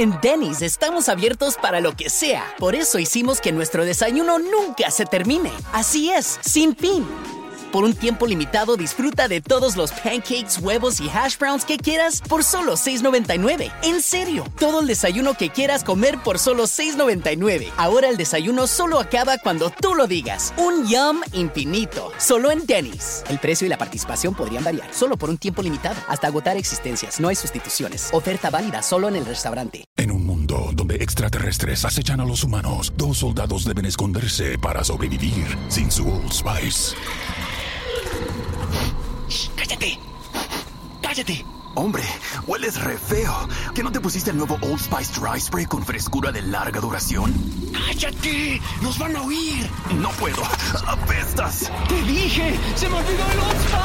[0.00, 2.54] En Denny's estamos abiertos para lo que sea.
[2.58, 5.52] Por eso hicimos que nuestro desayuno nunca se termine.
[5.74, 7.06] Así es, sin fin.
[7.72, 12.20] Por un tiempo limitado disfruta de todos los pancakes, huevos y hash browns que quieras
[12.28, 13.72] por solo $6.99.
[13.84, 17.68] En serio, todo el desayuno que quieras comer por solo $6.99.
[17.76, 20.52] Ahora el desayuno solo acaba cuando tú lo digas.
[20.56, 23.22] Un yum infinito, solo en Denny's.
[23.28, 27.20] El precio y la participación podrían variar, solo por un tiempo limitado, hasta agotar existencias.
[27.20, 28.08] No hay sustituciones.
[28.12, 29.84] Oferta válida solo en el restaurante.
[29.96, 35.46] En un mundo donde extraterrestres acechan a los humanos, dos soldados deben esconderse para sobrevivir
[35.68, 36.96] sin su Old Spice.
[39.30, 39.96] ¡Cállate!
[41.00, 41.44] ¡Cállate!
[41.76, 42.02] Hombre,
[42.48, 43.32] hueles re feo.
[43.76, 47.32] ¿Que no te pusiste el nuevo Old Spice Dry Spray con frescura de larga duración?
[47.72, 48.60] ¡Cállate!
[48.82, 49.70] ¡Nos van a oír!
[50.00, 50.42] No puedo.
[50.84, 51.70] ¡Apestas!
[51.88, 52.58] ¡Te dije!
[52.74, 53.80] ¡Se me olvidó el Old Spice!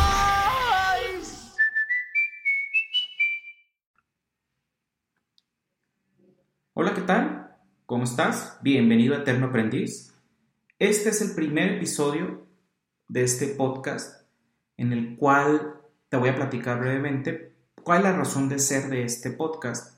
[6.73, 7.55] Hola, ¿qué tal?
[7.85, 8.57] ¿Cómo estás?
[8.63, 10.11] Bienvenido a Eterno Aprendiz.
[10.79, 12.47] Este es el primer episodio
[13.07, 14.24] de este podcast
[14.77, 15.75] en el cual
[16.09, 19.95] te voy a platicar brevemente cuál es la razón de ser de este podcast.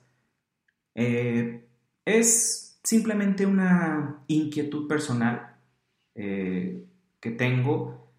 [0.93, 1.65] Eh,
[2.03, 5.55] es simplemente una inquietud personal
[6.15, 6.85] eh,
[7.19, 8.11] que tengo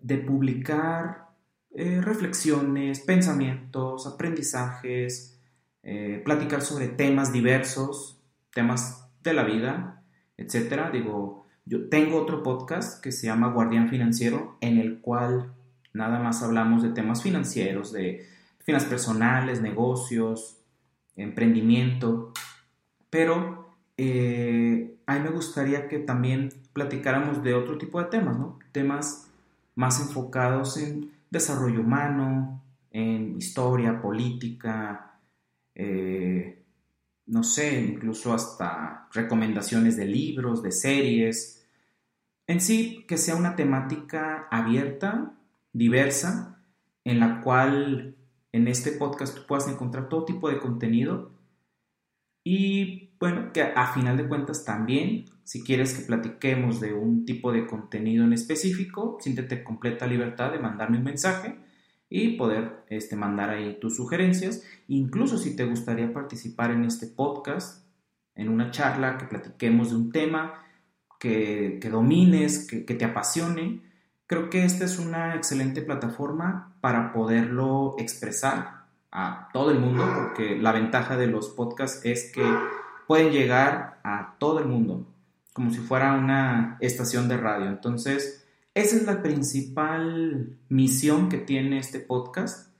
[0.00, 1.28] de publicar
[1.74, 5.32] eh, reflexiones, pensamientos, aprendizajes,
[6.24, 8.20] platicar sobre temas diversos,
[8.52, 10.02] temas de la vida,
[10.36, 10.90] etcétera.
[10.90, 15.52] Digo, yo tengo otro podcast que se llama Guardián Financiero, en el cual
[15.92, 18.24] nada más hablamos de temas financieros, de
[18.60, 20.58] finanzas personales, negocios,
[21.16, 22.32] emprendimiento,
[23.10, 28.58] pero eh, a mí me gustaría que también platicáramos de otro tipo de temas, ¿no?
[28.70, 29.28] Temas
[29.74, 35.18] más enfocados en desarrollo humano, en historia, política,
[35.74, 36.62] eh,
[37.26, 41.66] no sé, incluso hasta recomendaciones de libros, de series.
[42.46, 45.36] En sí, que sea una temática abierta,
[45.72, 46.62] diversa,
[47.04, 48.16] en la cual
[48.52, 51.32] en este podcast tú puedas encontrar todo tipo de contenido.
[52.44, 57.50] Y bueno, que a final de cuentas también, si quieres que platiquemos de un tipo
[57.50, 61.65] de contenido en específico, siéntete completa libertad de mandarme un mensaje
[62.08, 64.62] y poder este, mandar ahí tus sugerencias.
[64.88, 67.84] Incluso si te gustaría participar en este podcast,
[68.34, 70.62] en una charla, que platiquemos de un tema
[71.18, 73.82] que, domines, que, que te apasione,
[74.26, 80.56] creo que esta es una excelente plataforma para poderlo expresar a todo el mundo, porque
[80.56, 82.44] la ventaja de los podcasts es que
[83.06, 85.06] pueden llegar a todo el mundo,
[85.52, 87.66] como si fuera una estación de radio.
[87.66, 88.45] Entonces,
[88.76, 92.74] esa es la principal misión que tiene este podcast,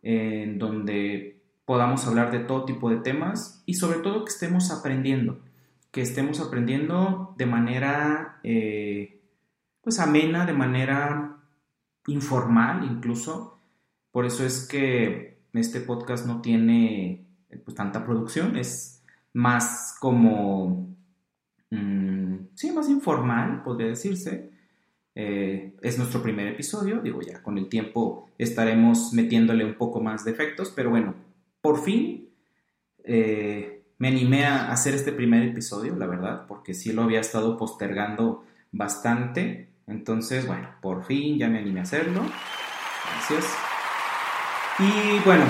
[0.00, 5.40] en donde podamos hablar de todo tipo de temas y sobre todo que estemos aprendiendo,
[5.90, 9.20] que estemos aprendiendo de manera eh,
[9.82, 11.38] pues amena, de manera
[12.06, 13.58] informal incluso.
[14.12, 17.26] Por eso es que este podcast no tiene
[17.64, 19.02] pues, tanta producción, es
[19.32, 20.94] más como,
[21.70, 24.53] mm, sí, más informal, podría decirse.
[25.16, 30.24] Eh, es nuestro primer episodio, digo ya, con el tiempo estaremos metiéndole un poco más
[30.24, 31.14] de efectos, pero bueno,
[31.60, 32.30] por fin
[33.04, 37.56] eh, me animé a hacer este primer episodio, la verdad, porque sí lo había estado
[37.56, 42.22] postergando bastante, entonces, bueno, por fin ya me animé a hacerlo,
[43.12, 43.54] gracias.
[44.80, 45.44] Y bueno,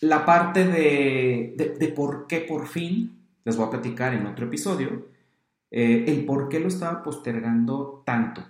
[0.00, 5.06] la parte de, de por qué por fin, les voy a platicar en otro episodio,
[5.70, 8.42] eh, el por qué lo estaba postergando tanto.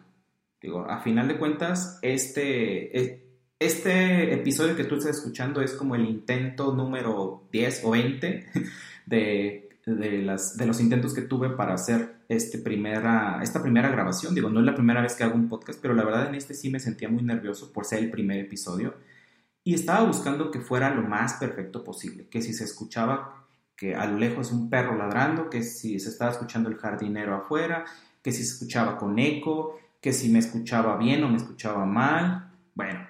[0.60, 3.24] Digo, a final de cuentas, este,
[3.58, 8.46] este episodio que tú estás escuchando es como el intento número 10 o 20
[9.06, 14.34] de, de, las, de los intentos que tuve para hacer este primera, esta primera grabación.
[14.34, 16.54] Digo, no es la primera vez que hago un podcast, pero la verdad en este
[16.54, 18.94] sí me sentía muy nervioso por ser el primer episodio.
[19.64, 23.46] Y estaba buscando que fuera lo más perfecto posible, que si se escuchaba
[23.80, 27.86] que a lo lejos un perro ladrando, que si se estaba escuchando el jardinero afuera,
[28.22, 32.52] que si se escuchaba con eco, que si me escuchaba bien o me escuchaba mal.
[32.74, 33.00] Bueno,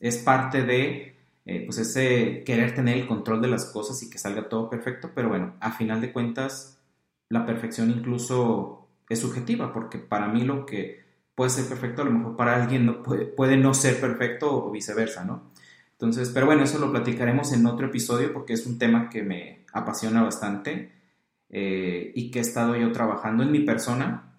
[0.00, 4.18] es parte de eh, pues ese querer tener el control de las cosas y que
[4.18, 6.80] salga todo perfecto, pero bueno, a final de cuentas
[7.28, 11.04] la perfección incluso es subjetiva, porque para mí lo que
[11.36, 14.72] puede ser perfecto a lo mejor para alguien no puede, puede no ser perfecto o
[14.72, 15.52] viceversa, ¿no?
[15.92, 19.64] Entonces, pero bueno, eso lo platicaremos en otro episodio porque es un tema que me
[19.78, 20.92] apasiona bastante
[21.48, 24.32] eh, y que he estado yo trabajando en mi persona.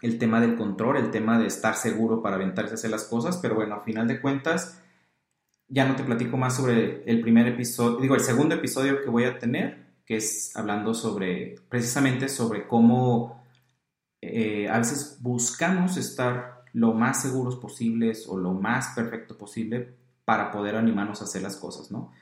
[0.00, 3.38] El tema del control, el tema de estar seguro para aventarse a hacer las cosas,
[3.38, 4.80] pero bueno, a final de cuentas,
[5.66, 9.24] ya no te platico más sobre el primer episodio, digo, el segundo episodio que voy
[9.24, 9.88] a tener.
[10.06, 13.44] que es hablando sobre, precisamente sobre cómo
[14.22, 19.94] eh, a veces buscamos estar lo más seguros posibles o lo más perfecto posible
[20.24, 22.12] para poder animarnos a hacer las cosas, ¿no?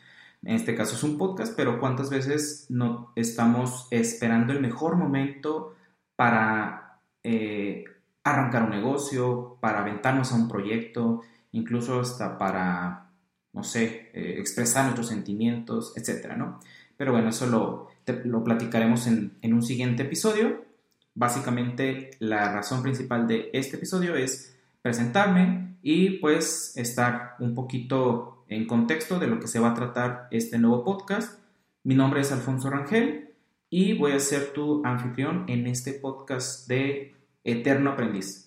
[0.46, 5.74] En este caso es un podcast, pero ¿cuántas veces no estamos esperando el mejor momento
[6.14, 7.82] para eh,
[8.22, 13.10] arrancar un negocio, para aventarnos a un proyecto, incluso hasta para,
[13.54, 16.60] no sé, eh, expresar nuestros sentimientos, etcétera, ¿no?
[16.96, 17.88] Pero bueno, eso lo,
[18.24, 20.64] lo platicaremos en, en un siguiente episodio.
[21.12, 28.66] Básicamente, la razón principal de este episodio es presentarme y pues estar un poquito en
[28.66, 31.40] contexto de lo que se va a tratar este nuevo podcast.
[31.82, 33.30] Mi nombre es Alfonso Rangel
[33.70, 37.14] y voy a ser tu anfitrión en este podcast de
[37.44, 38.44] Eterno Aprendiz.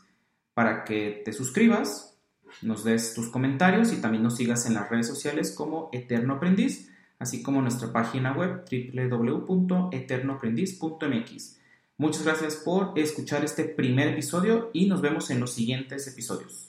[0.53, 2.19] Para que te suscribas,
[2.61, 6.89] nos des tus comentarios y también nos sigas en las redes sociales como Eterno Aprendiz,
[7.19, 11.59] así como nuestra página web www.eternoaprendiz.mx.
[11.97, 16.68] Muchas gracias por escuchar este primer episodio y nos vemos en los siguientes episodios.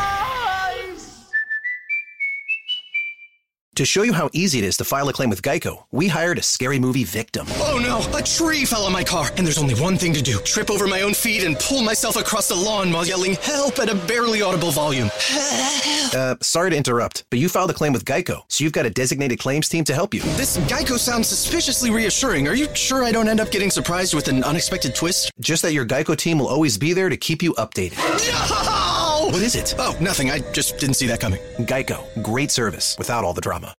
[3.81, 6.37] To show you how easy it is to file a claim with Geico, we hired
[6.37, 7.47] a scary movie victim.
[7.53, 10.37] Oh no, a tree fell on my car, and there's only one thing to do
[10.41, 13.89] trip over my own feet and pull myself across the lawn while yelling help at
[13.89, 15.09] a barely audible volume.
[16.13, 18.89] Uh, sorry to interrupt, but you filed a claim with Geico, so you've got a
[18.91, 20.21] designated claims team to help you.
[20.37, 22.47] This Geico sounds suspiciously reassuring.
[22.47, 25.31] Are you sure I don't end up getting surprised with an unexpected twist?
[25.39, 27.97] Just that your Geico team will always be there to keep you updated.
[28.27, 28.70] No!
[29.31, 29.75] What is it?
[29.79, 30.29] Oh, nothing.
[30.29, 31.39] I just didn't see that coming.
[31.59, 33.73] Geico, great service without all the drama.